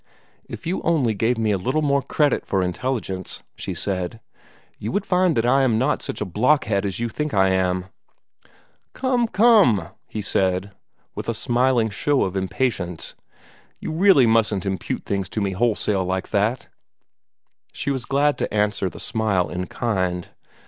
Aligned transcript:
"If 0.49 0.65
you 0.65 0.81
only 0.81 1.13
gave 1.13 1.37
me 1.37 1.51
a 1.51 1.59
little 1.59 1.83
more 1.83 2.01
credit 2.01 2.43
for 2.47 2.63
intelligence," 2.63 3.43
she 3.55 3.75
said, 3.75 4.19
"you 4.79 4.91
would 4.91 5.05
find 5.05 5.37
that 5.37 5.45
I 5.45 5.61
am 5.61 5.77
not 5.77 6.01
such 6.01 6.21
a 6.21 6.25
blockhead 6.25 6.87
as 6.87 6.99
you 6.99 7.07
think 7.07 7.35
I 7.35 7.49
am." 7.49 7.85
"Come, 8.93 9.27
come!" 9.27 9.89
he 10.07 10.19
said, 10.19 10.71
with 11.13 11.29
a 11.29 11.35
smiling 11.35 11.91
show 11.91 12.23
of 12.23 12.35
impatience. 12.35 13.13
"You 13.79 13.91
really 13.91 14.25
mustn't 14.25 14.65
impute 14.65 15.05
things 15.05 15.29
to 15.29 15.39
me 15.39 15.51
wholesale, 15.51 16.03
like 16.03 16.29
that." 16.29 16.67
She 17.71 17.91
was 17.91 18.05
glad 18.05 18.39
to 18.39 18.51
answer 18.51 18.89
the 18.89 18.99
smile 18.99 19.49
in 19.51 19.67
kind. 19.67 20.29